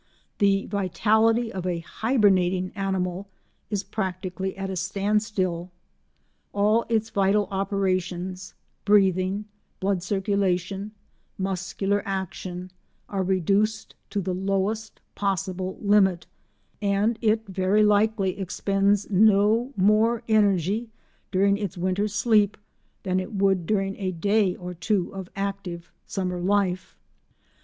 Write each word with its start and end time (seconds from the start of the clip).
The 0.39 0.65
vitality 0.65 1.53
of 1.53 1.67
a 1.67 1.77
hibernating 1.81 2.71
animal 2.73 3.27
is 3.69 3.83
practically 3.83 4.57
at 4.57 4.71
a 4.71 4.75
standstill; 4.75 5.69
all 6.53 6.85
its 6.89 7.11
vital 7.11 7.47
operations—breathing, 7.51 9.45
blood 9.79 10.01
circulation, 10.01 10.91
muscular 11.37 12.01
action—are 12.03 13.21
reduced 13.21 13.93
to 14.09 14.21
the 14.21 14.33
lowest 14.33 14.99
possible 15.13 15.77
limit, 15.79 16.25
and 16.81 17.19
it 17.21 17.45
very 17.45 17.83
likely 17.83 18.39
expends 18.39 19.07
no 19.11 19.71
more 19.77 20.23
energy 20.27 20.89
during 21.31 21.57
its 21.59 21.77
winter 21.77 22.07
sleep 22.07 22.57
than 23.03 23.19
it 23.19 23.33
would 23.35 23.67
during 23.67 23.95
a 23.97 24.09
day 24.11 24.55
or 24.55 24.73
two 24.73 25.13
of 25.13 25.29
active 25.35 25.91
summer 26.07 26.39
life. 26.41 26.97